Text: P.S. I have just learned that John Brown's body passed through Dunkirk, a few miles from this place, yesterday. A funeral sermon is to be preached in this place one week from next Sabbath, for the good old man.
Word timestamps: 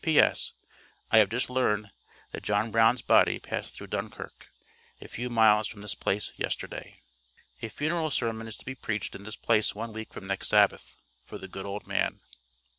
P.S. 0.03 0.53
I 1.11 1.19
have 1.19 1.29
just 1.29 1.47
learned 1.47 1.91
that 2.31 2.41
John 2.41 2.71
Brown's 2.71 3.03
body 3.03 3.37
passed 3.37 3.75
through 3.75 3.85
Dunkirk, 3.93 4.47
a 4.99 5.07
few 5.07 5.29
miles 5.29 5.67
from 5.67 5.81
this 5.81 5.93
place, 5.93 6.33
yesterday. 6.37 7.03
A 7.61 7.69
funeral 7.69 8.09
sermon 8.09 8.47
is 8.47 8.57
to 8.57 8.65
be 8.65 8.73
preached 8.73 9.13
in 9.13 9.21
this 9.25 9.35
place 9.35 9.75
one 9.75 9.93
week 9.93 10.11
from 10.11 10.25
next 10.25 10.47
Sabbath, 10.47 10.95
for 11.23 11.37
the 11.37 11.47
good 11.47 11.67
old 11.67 11.85
man. 11.85 12.19